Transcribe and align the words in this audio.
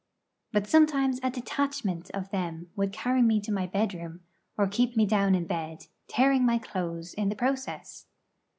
But 0.51 0.65
sometimes 0.65 1.19
a 1.21 1.29
detachment 1.29 2.09
of 2.09 2.31
them 2.31 2.71
would 2.75 2.91
carry 2.91 3.21
me 3.21 3.39
to 3.41 3.51
my 3.51 3.67
bedroom 3.67 4.21
or 4.57 4.65
keep 4.65 4.97
me 4.97 5.05
down 5.05 5.35
in 5.35 5.45
bed, 5.45 5.85
tearing 6.07 6.43
my 6.43 6.57
clothes 6.57 7.13
in 7.13 7.29
the 7.29 7.35
process. 7.35 8.07